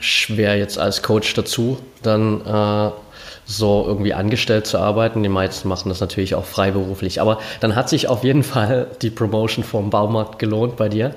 [0.00, 2.90] schwer jetzt als Coach dazu, dann äh,
[3.50, 5.22] so irgendwie angestellt zu arbeiten.
[5.22, 7.20] Die meisten machen das natürlich auch freiberuflich.
[7.20, 11.14] Aber dann hat sich auf jeden Fall die Promotion vom Baumarkt gelohnt bei dir.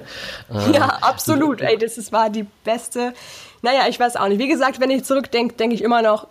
[0.74, 1.62] Ja, absolut.
[1.62, 3.14] Ey, das war die beste
[3.62, 4.40] naja, ich weiß auch nicht.
[4.40, 6.28] Wie gesagt, wenn ich zurückdenke, denke ich immer noch,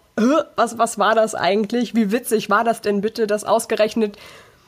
[0.57, 1.95] was, was war das eigentlich?
[1.95, 4.19] Wie witzig war das denn bitte, dass ausgerechnet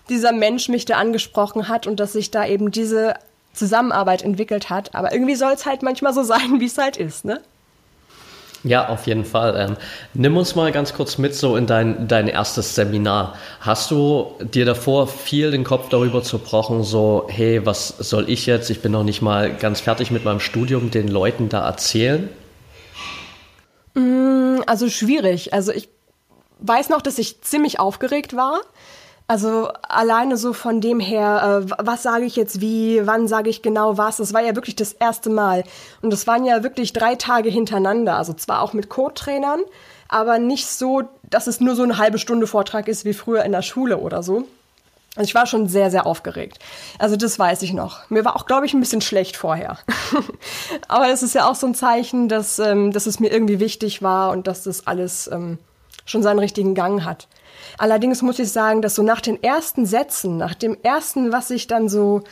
[0.09, 3.15] dieser Mensch mich da angesprochen hat und dass sich da eben diese
[3.53, 4.95] Zusammenarbeit entwickelt hat.
[4.95, 7.41] Aber irgendwie soll es halt manchmal so sein, wie es halt ist, ne?
[8.65, 9.57] Ja, auf jeden Fall.
[9.59, 9.77] Ähm,
[10.15, 13.35] nimm uns mal ganz kurz mit so in dein, dein erstes Seminar.
[13.61, 18.71] Hast du dir davor viel den Kopf darüber zerbrochen, so, hey, was soll ich jetzt?
[18.71, 22.29] Ich bin noch nicht mal ganz fertig mit meinem Studium, den Leuten da erzählen?
[23.95, 25.53] Mm, also schwierig.
[25.53, 25.89] Also ich
[26.61, 28.61] weiß noch, dass ich ziemlich aufgeregt war.
[29.33, 33.63] Also alleine so von dem her, äh, was sage ich jetzt wie, wann sage ich
[33.63, 35.65] genau was, das war ja wirklich das erste Mal.
[36.03, 38.19] Und das waren ja wirklich drei Tage hintereinander.
[38.19, 39.61] Also zwar auch mit Co-Trainern,
[40.07, 43.53] aber nicht so, dass es nur so eine halbe Stunde Vortrag ist wie früher in
[43.53, 44.45] der Schule oder so.
[45.17, 46.59] Also ich war schon sehr, sehr aufgeregt.
[46.99, 48.11] Also das weiß ich noch.
[48.11, 49.79] Mir war auch, glaube ich, ein bisschen schlecht vorher.
[50.89, 54.03] Aber es ist ja auch so ein Zeichen, dass, ähm, dass es mir irgendwie wichtig
[54.03, 55.57] war und dass das alles ähm,
[56.05, 57.29] schon seinen richtigen Gang hat.
[57.79, 61.67] Allerdings muss ich sagen, dass so nach den ersten Sätzen, nach dem ersten, was ich
[61.67, 62.23] dann so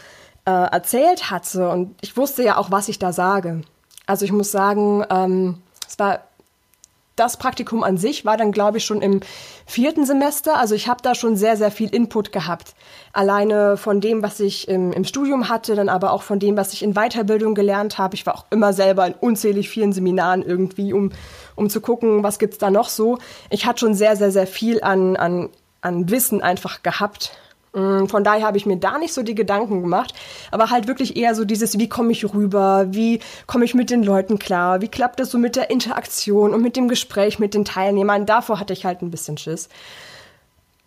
[0.44, 3.62] äh, erzählt hatte, und ich wusste ja auch, was ich da sage.
[4.06, 6.20] Also ich muss sagen, ähm, es war
[7.20, 9.20] das Praktikum an sich war dann, glaube ich, schon im
[9.66, 10.56] vierten Semester.
[10.56, 12.74] Also ich habe da schon sehr, sehr viel Input gehabt.
[13.12, 16.72] Alleine von dem, was ich im, im, Studium hatte, dann aber auch von dem, was
[16.72, 18.14] ich in Weiterbildung gelernt habe.
[18.14, 21.12] Ich war auch immer selber in unzählig vielen Seminaren irgendwie, um,
[21.56, 23.18] um zu gucken, was gibt's da noch so.
[23.50, 25.50] Ich hatte schon sehr, sehr, sehr viel an, an,
[25.82, 27.32] an Wissen einfach gehabt.
[27.72, 30.14] Mm, von daher habe ich mir da nicht so die Gedanken gemacht,
[30.50, 34.02] aber halt wirklich eher so dieses, wie komme ich rüber, wie komme ich mit den
[34.02, 37.64] Leuten klar, wie klappt das so mit der Interaktion und mit dem Gespräch mit den
[37.64, 38.26] Teilnehmern.
[38.26, 39.68] Davor hatte ich halt ein bisschen Schiss.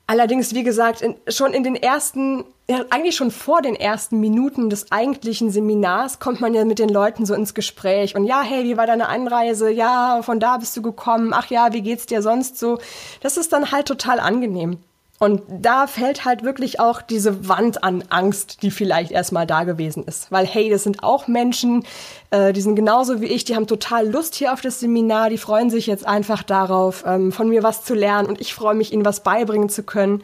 [0.06, 4.70] Allerdings, wie gesagt, in, schon in den ersten, ja, eigentlich schon vor den ersten Minuten
[4.70, 8.14] des eigentlichen Seminars kommt man ja mit den Leuten so ins Gespräch.
[8.14, 9.72] Und ja, hey, wie war deine Anreise?
[9.72, 11.32] Ja, von da bist du gekommen.
[11.34, 12.80] Ach ja, wie geht's dir sonst so?
[13.22, 14.80] Das ist dann halt total angenehm.
[15.24, 20.04] Und da fällt halt wirklich auch diese Wand an Angst, die vielleicht erstmal da gewesen
[20.04, 20.30] ist.
[20.34, 21.86] Weil, hey, das sind auch Menschen,
[22.30, 25.38] äh, die sind genauso wie ich, die haben total Lust hier auf das Seminar, die
[25.38, 28.92] freuen sich jetzt einfach darauf, ähm, von mir was zu lernen und ich freue mich,
[28.92, 30.22] ihnen was beibringen zu können.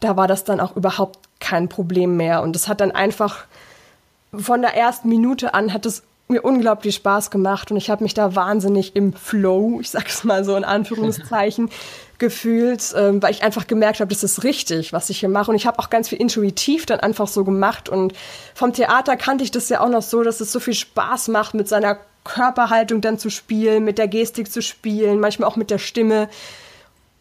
[0.00, 2.40] Da war das dann auch überhaupt kein Problem mehr.
[2.40, 3.44] Und es hat dann einfach
[4.34, 8.14] von der ersten Minute an hat es mir unglaublich Spaß gemacht und ich habe mich
[8.14, 11.68] da wahnsinnig im Flow, ich sag's mal so in Anführungszeichen,
[12.20, 15.50] gefühlt, ähm, weil ich einfach gemerkt habe, das ist richtig, was ich hier mache.
[15.50, 17.88] Und ich habe auch ganz viel intuitiv dann einfach so gemacht.
[17.88, 18.12] Und
[18.54, 21.54] vom Theater kannte ich das ja auch noch so, dass es so viel Spaß macht,
[21.54, 25.78] mit seiner Körperhaltung dann zu spielen, mit der Gestik zu spielen, manchmal auch mit der
[25.78, 26.28] Stimme.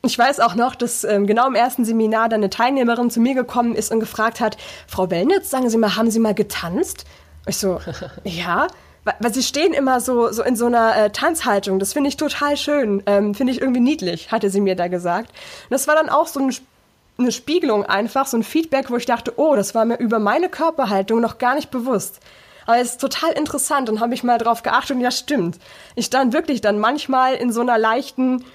[0.04, 3.34] Ich weiß auch noch, dass ähm, genau im ersten Seminar dann eine Teilnehmerin zu mir
[3.34, 4.58] gekommen ist und gefragt hat,
[4.88, 7.06] Frau Wellnitz, sagen Sie mal, haben Sie mal getanzt?
[7.48, 7.80] Ich so,
[8.24, 8.68] ja
[9.20, 11.80] weil sie stehen immer so, so in so einer äh, Tanzhaltung.
[11.80, 13.04] Das finde ich total schön.
[13.06, 15.30] Ähm, finde ich irgendwie niedlich, hatte sie mir da gesagt.
[15.30, 16.56] Und das war dann auch so ein,
[17.18, 20.50] eine Spiegelung einfach, so ein Feedback, wo ich dachte, oh, das war mir über meine
[20.50, 22.20] Körperhaltung noch gar nicht bewusst.
[22.66, 25.58] Aber es ist total interessant und habe ich mal drauf geachtet und ja, stimmt.
[25.96, 28.46] Ich stand wirklich dann manchmal in so einer leichten,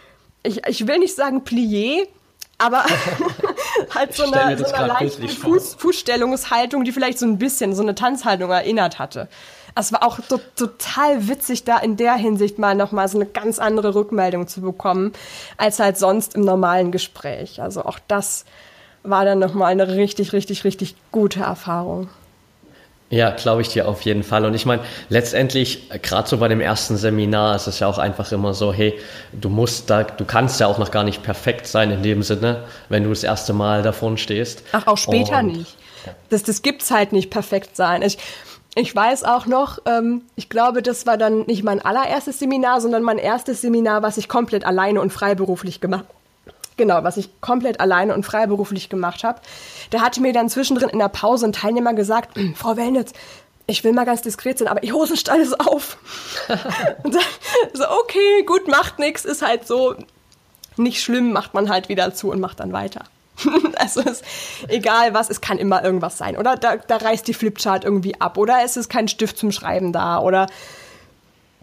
[0.43, 2.07] ich, ich will nicht sagen Plié,
[2.59, 2.85] aber
[3.95, 7.95] halt so eine, so eine leichte Fuß, Fußstellungshaltung, die vielleicht so ein bisschen so eine
[7.95, 9.29] Tanzhaltung erinnert hatte.
[9.77, 13.59] Es war auch to total witzig, da in der Hinsicht mal nochmal so eine ganz
[13.59, 15.13] andere Rückmeldung zu bekommen,
[15.57, 17.61] als halt sonst im normalen Gespräch.
[17.61, 18.45] Also auch das
[19.03, 22.09] war dann nochmal eine richtig, richtig, richtig gute Erfahrung.
[23.11, 24.45] Ja, glaube ich dir auf jeden Fall.
[24.45, 28.33] Und ich meine, letztendlich, gerade so bei dem ersten Seminar, ist es ja auch einfach
[28.33, 28.99] immer so, hey,
[29.33, 32.65] du musst da, du kannst ja auch noch gar nicht perfekt sein in dem Sinne,
[32.89, 34.63] wenn du das erste Mal davon stehst.
[34.73, 35.77] Ach, auch später Und, nicht.
[36.31, 38.03] Das, das gibt's halt nicht perfekt sein.
[38.03, 38.19] Ich,
[38.75, 43.03] ich weiß auch noch, ähm, ich glaube, das war dann nicht mein allererstes Seminar, sondern
[43.03, 46.07] mein erstes Seminar, was ich komplett alleine und freiberuflich gemacht
[46.77, 49.41] Genau, was ich komplett alleine und freiberuflich gemacht habe.
[49.91, 53.13] Da hatte mir dann zwischendrin in der Pause ein Teilnehmer gesagt, hm, Frau Wellnitz,
[53.67, 55.97] ich will mal ganz diskret sein, aber ihr Hosenstall ist auf.
[57.05, 57.17] und
[57.73, 59.95] so, okay, gut, macht nichts, ist halt so
[60.77, 63.05] nicht schlimm, macht man halt wieder zu und macht dann weiter.
[63.77, 64.25] also ist
[64.69, 66.37] egal was, es kann immer irgendwas sein.
[66.37, 68.39] Oder da, da reißt die Flipchart irgendwie ab.
[68.39, 70.21] Oder es ist kein Stift zum Schreiben da.
[70.21, 70.47] Oder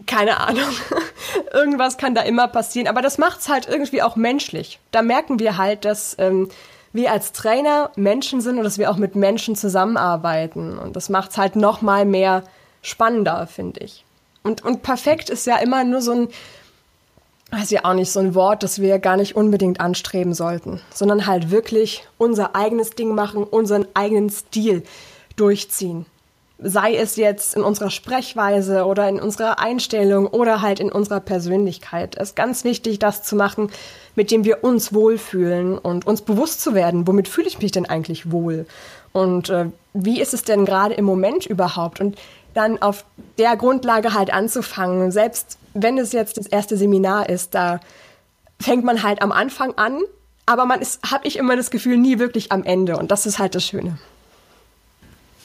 [0.06, 0.68] keine Ahnung.
[1.52, 2.88] Irgendwas kann da immer passieren.
[2.88, 4.78] Aber das macht es halt irgendwie auch menschlich.
[4.90, 6.48] Da merken wir halt, dass ähm,
[6.92, 10.78] wir als Trainer Menschen sind und dass wir auch mit Menschen zusammenarbeiten.
[10.78, 12.44] Und das macht es halt noch mal mehr
[12.82, 14.04] spannender, finde ich.
[14.42, 16.28] Und, und perfekt ist ja immer nur so ein,
[17.52, 21.26] weiß ja auch nicht, so ein Wort, das wir gar nicht unbedingt anstreben sollten, sondern
[21.26, 24.82] halt wirklich unser eigenes Ding machen, unseren eigenen Stil
[25.36, 26.06] durchziehen.
[26.64, 32.16] Sei es jetzt in unserer Sprechweise oder in unserer Einstellung oder halt in unserer Persönlichkeit.
[32.16, 33.70] Es ist ganz wichtig, das zu machen,
[34.14, 37.86] mit dem wir uns wohlfühlen und uns bewusst zu werden, womit fühle ich mich denn
[37.86, 38.66] eigentlich wohl?
[39.12, 42.00] Und äh, wie ist es denn gerade im Moment überhaupt?
[42.00, 42.16] Und
[42.54, 43.04] dann auf
[43.38, 47.80] der Grundlage halt anzufangen, selbst wenn es jetzt das erste Seminar ist, da
[48.60, 50.00] fängt man halt am Anfang an,
[50.46, 53.38] aber man ist, habe ich immer das Gefühl, nie wirklich am Ende und das ist
[53.38, 53.98] halt das Schöne.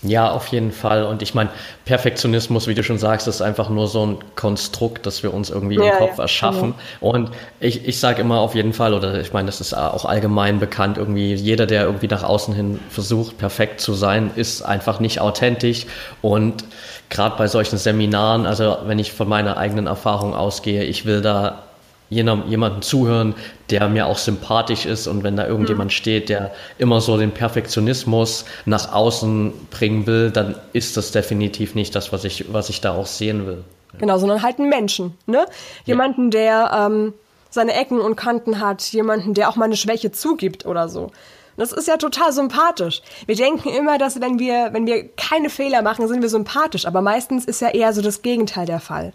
[0.03, 1.03] Ja, auf jeden Fall.
[1.03, 1.49] Und ich meine,
[1.85, 5.75] Perfektionismus, wie du schon sagst, ist einfach nur so ein Konstrukt, das wir uns irgendwie
[5.75, 6.75] ja, im Kopf ja, erschaffen.
[7.01, 7.07] Ja.
[7.07, 10.59] Und ich, ich sage immer auf jeden Fall, oder ich meine, das ist auch allgemein
[10.59, 15.19] bekannt, irgendwie jeder, der irgendwie nach außen hin versucht, perfekt zu sein, ist einfach nicht
[15.19, 15.87] authentisch.
[16.21, 16.63] Und
[17.09, 21.63] gerade bei solchen Seminaren, also wenn ich von meiner eigenen Erfahrung ausgehe, ich will da
[22.09, 23.35] jemandem zuhören,
[23.69, 25.95] der mir auch sympathisch ist und wenn da irgendjemand mhm.
[25.95, 31.95] steht, der immer so den Perfektionismus nach außen bringen will, dann ist das definitiv nicht
[31.95, 33.63] das, was ich, was ich da auch sehen will.
[33.99, 35.45] Genau, sondern halt einen Menschen, ne?
[35.85, 37.13] Jemanden, der ähm,
[37.49, 41.11] seine Ecken und Kanten hat, jemanden, der auch mal eine Schwäche zugibt oder so.
[41.57, 43.01] Das ist ja total sympathisch.
[43.25, 47.01] Wir denken immer, dass wenn wir, wenn wir keine Fehler machen, sind wir sympathisch, aber
[47.01, 49.11] meistens ist ja eher so das Gegenteil der Fall.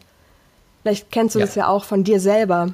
[0.83, 1.46] Vielleicht kennst du ja.
[1.46, 2.72] das ja auch von dir selber.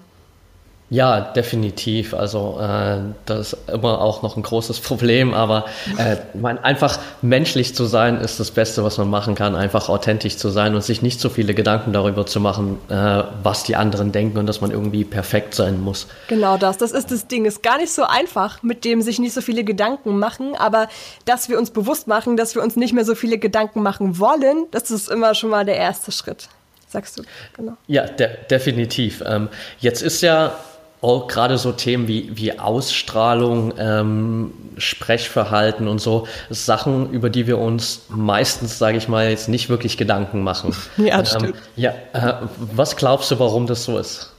[0.90, 2.14] Ja, definitiv.
[2.14, 5.66] Also äh, das ist immer auch noch ein großes Problem, aber
[5.98, 9.54] äh, mein, einfach menschlich zu sein ist das Beste, was man machen kann.
[9.54, 13.64] Einfach authentisch zu sein und sich nicht so viele Gedanken darüber zu machen, äh, was
[13.64, 16.06] die anderen denken und dass man irgendwie perfekt sein muss.
[16.28, 16.78] Genau das.
[16.78, 17.44] Das ist das Ding.
[17.44, 20.88] Ist gar nicht so einfach, mit dem sich nicht so viele Gedanken machen, aber
[21.26, 24.66] dass wir uns bewusst machen, dass wir uns nicht mehr so viele Gedanken machen wollen,
[24.70, 26.48] das ist immer schon mal der erste Schritt
[26.90, 27.22] sagst du.
[27.54, 27.76] Genau.
[27.86, 29.22] Ja, de definitiv.
[29.26, 29.48] Ähm,
[29.78, 30.56] jetzt ist ja
[31.00, 37.58] auch gerade so Themen wie, wie Ausstrahlung, ähm, Sprechverhalten und so, Sachen, über die wir
[37.58, 40.74] uns meistens, sage ich mal, jetzt nicht wirklich Gedanken machen.
[40.96, 41.54] Ja, ähm, stimmt.
[41.76, 44.32] Ja, äh, was glaubst du, warum das so ist?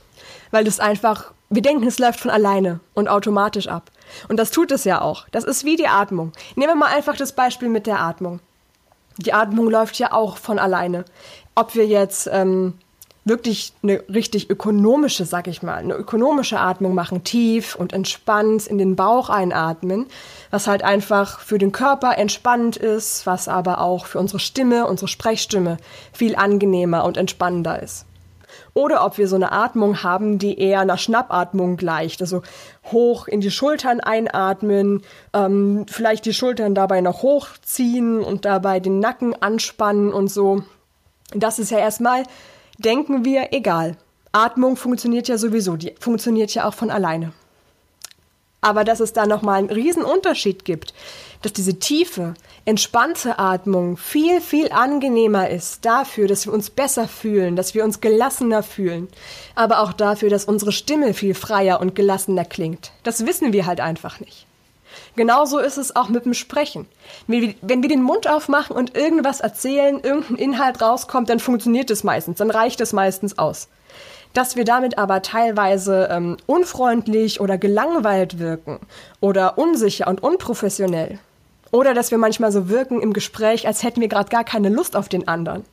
[0.51, 3.91] Weil das einfach, wir denken, es läuft von alleine und automatisch ab.
[4.27, 5.25] Und das tut es ja auch.
[5.31, 6.33] Das ist wie die Atmung.
[6.55, 8.39] Nehmen wir mal einfach das Beispiel mit der Atmung.
[9.17, 11.05] Die Atmung läuft ja auch von alleine.
[11.55, 12.73] Ob wir jetzt ähm,
[13.29, 18.77] wirklich eine richtig ökonomische, sag ich mal, eine ökonomische Atmung machen, tief und entspannt in
[18.77, 20.07] den Bauch einatmen,
[20.51, 25.07] was halt einfach für den Körper entspannt ist, was aber auch für unsere Stimme, unsere
[25.07, 25.77] Sprechstimme
[26.11, 28.05] viel angenehmer und entspannender ist.
[28.73, 32.41] Oder ob wir so eine Atmung haben, die eher einer Schnappatmung gleicht, also
[32.91, 38.99] hoch in die Schultern einatmen, ähm, vielleicht die Schultern dabei noch hochziehen und dabei den
[38.99, 40.63] Nacken anspannen und so.
[41.31, 42.23] Das ist ja erstmal
[42.79, 43.97] denken wir, egal.
[44.31, 47.33] Atmung funktioniert ja sowieso, die funktioniert ja auch von alleine.
[48.61, 50.93] Aber dass es da nochmal einen riesen Unterschied gibt,
[51.41, 52.33] dass diese tiefe,
[52.65, 58.01] entspannte Atmung viel, viel angenehmer ist dafür, dass wir uns besser fühlen, dass wir uns
[58.01, 59.07] gelassener fühlen,
[59.55, 62.91] aber auch dafür, dass unsere Stimme viel freier und gelassener klingt.
[63.03, 64.45] Das wissen wir halt einfach nicht.
[65.15, 66.87] Genauso ist es auch mit dem Sprechen.
[67.27, 72.37] Wenn wir den Mund aufmachen und irgendwas erzählen, irgendein Inhalt rauskommt, dann funktioniert es meistens,
[72.37, 73.67] dann reicht es meistens aus.
[74.33, 78.79] Dass wir damit aber teilweise ähm, unfreundlich oder gelangweilt wirken
[79.19, 81.19] oder unsicher und unprofessionell.
[81.71, 84.95] Oder dass wir manchmal so wirken im Gespräch, als hätten wir gerade gar keine Lust
[84.95, 85.65] auf den anderen.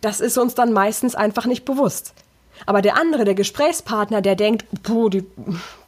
[0.00, 2.14] Das ist uns dann meistens einfach nicht bewusst.
[2.66, 5.24] Aber der andere, der Gesprächspartner, der denkt, puh, die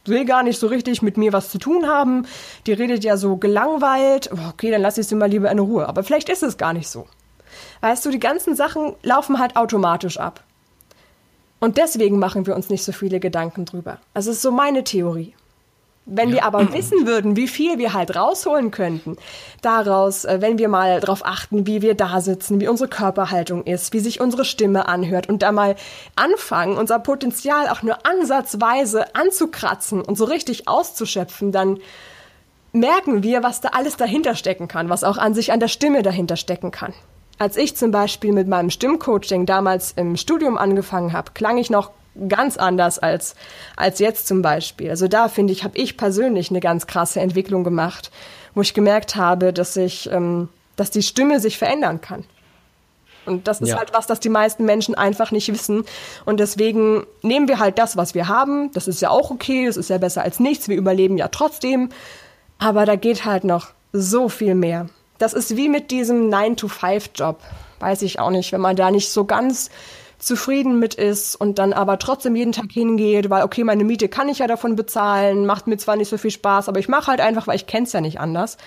[0.05, 2.25] will gar nicht so richtig mit mir was zu tun haben,
[2.67, 5.87] die redet ja so gelangweilt, oh, okay, dann lass ich sie mal lieber in Ruhe.
[5.87, 7.07] Aber vielleicht ist es gar nicht so.
[7.81, 10.43] Weißt du, die ganzen Sachen laufen halt automatisch ab.
[11.59, 13.99] Und deswegen machen wir uns nicht so viele Gedanken drüber.
[14.13, 15.33] Also das ist so meine Theorie.
[16.07, 16.35] Wenn ja.
[16.35, 19.17] wir aber wissen würden, wie viel wir halt rausholen könnten,
[19.63, 23.91] daraus, äh, wenn wir mal darauf achten, wie wir da sitzen, wie unsere Körperhaltung ist,
[23.91, 25.75] wie sich unsere Stimme anhört und da mal
[26.15, 31.79] anfangen, unser Potenzial auch nur ansatzweise anzukratzen und so richtig auszuschöpfen, dann
[32.71, 36.03] merken wir, was da alles dahinter stecken kann, was auch an sich an der Stimme
[36.03, 36.93] dahinter stecken kann.
[37.39, 41.91] Als ich zum Beispiel mit meinem Stimmcoaching damals im Studium angefangen habe, klang ich noch
[42.27, 43.35] ganz anders als,
[43.75, 44.89] als jetzt zum Beispiel.
[44.89, 48.11] Also da finde ich, habe ich persönlich eine ganz krasse Entwicklung gemacht,
[48.53, 52.23] wo ich gemerkt habe, dass ich, ähm, dass die Stimme sich verändern kann.
[53.25, 53.77] Und das ist ja.
[53.77, 55.83] halt was, das die meisten Menschen einfach nicht wissen.
[56.25, 58.71] Und deswegen nehmen wir halt das, was wir haben.
[58.73, 60.67] Das ist ja auch okay, das ist ja besser als nichts.
[60.67, 61.89] Wir überleben ja trotzdem.
[62.59, 64.87] Aber da geht halt noch so viel mehr.
[65.17, 67.39] Das ist wie mit diesem 9-to-5-Job.
[67.79, 69.69] Weiß ich auch nicht, wenn man da nicht so ganz
[70.25, 74.29] zufrieden mit ist und dann aber trotzdem jeden Tag hingeht, weil okay, meine Miete kann
[74.29, 77.21] ich ja davon bezahlen, macht mir zwar nicht so viel Spaß, aber ich mache halt
[77.21, 78.57] einfach, weil ich kenne es ja nicht anders.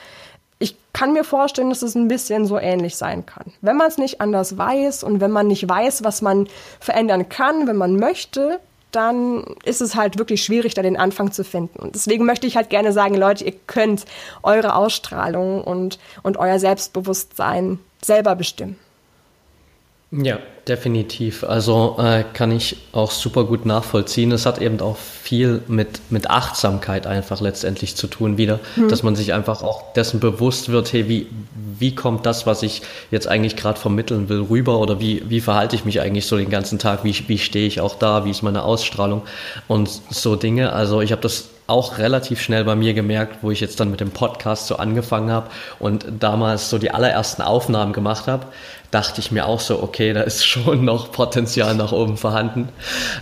[0.60, 3.52] Ich kann mir vorstellen, dass es ein bisschen so ähnlich sein kann.
[3.60, 6.48] Wenn man es nicht anders weiß und wenn man nicht weiß, was man
[6.80, 11.44] verändern kann, wenn man möchte, dann ist es halt wirklich schwierig, da den Anfang zu
[11.44, 11.78] finden.
[11.78, 14.04] Und deswegen möchte ich halt gerne sagen, Leute, ihr könnt
[14.42, 18.76] eure Ausstrahlung und, und euer Selbstbewusstsein selber bestimmen.
[20.10, 21.44] Ja, definitiv.
[21.44, 24.32] Also äh, kann ich auch super gut nachvollziehen.
[24.32, 28.88] Es hat eben auch viel mit, mit Achtsamkeit einfach letztendlich zu tun wieder, mhm.
[28.88, 31.26] dass man sich einfach auch dessen bewusst wird, hey, wie,
[31.78, 35.76] wie kommt das, was ich jetzt eigentlich gerade vermitteln will, rüber oder wie, wie verhalte
[35.76, 38.42] ich mich eigentlich so den ganzen Tag, wie, wie stehe ich auch da, wie ist
[38.42, 39.22] meine Ausstrahlung
[39.66, 40.72] und so Dinge.
[40.72, 44.00] Also ich habe das auch relativ schnell bei mir gemerkt, wo ich jetzt dann mit
[44.00, 48.46] dem Podcast so angefangen habe und damals so die allerersten Aufnahmen gemacht habe,
[48.90, 52.70] dachte ich mir auch so, okay, da ist schon noch Potenzial nach oben vorhanden,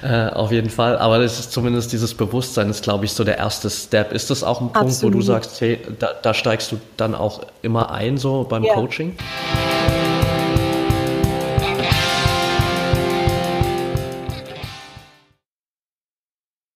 [0.02, 0.96] äh, auf jeden Fall.
[0.96, 4.12] Aber das ist zumindest dieses Bewusstsein, ist glaube ich so der erste Step.
[4.12, 5.14] Ist das auch ein Punkt, Absolut.
[5.14, 8.74] wo du sagst, hey, da, da, steigst du dann auch immer ein so beim ja.
[8.74, 9.16] Coaching?